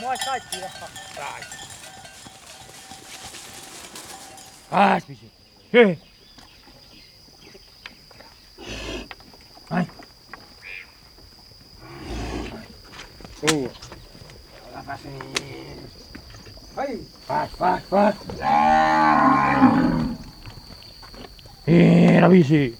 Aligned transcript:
moi 0.00 0.16
ça 0.16 0.38
tire. 0.50 0.68
Ah, 4.70 5.00
Spici. 5.00 5.30
Hey. 5.72 5.98
Ai. 9.70 9.86
Oh. 13.50 13.68
Lá 14.74 14.82
pra 14.82 14.96
cima. 14.98 15.18
Aí, 16.76 17.06
Vai, 17.28 17.46
vai, 17.58 17.82
vai. 17.90 18.14
Era 21.66 22.28
bici. 22.28 22.74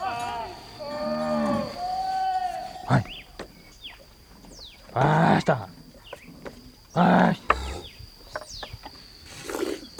Ah. 0.00 0.46
Vai. 2.88 3.04
Basta. 4.92 5.68
Vai. 6.94 7.36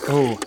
Oh. 0.08 0.38